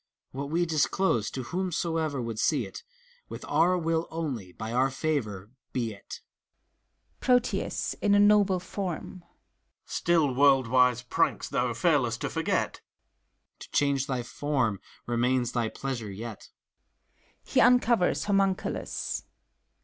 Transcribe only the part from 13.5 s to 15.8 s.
To change thy form remains thy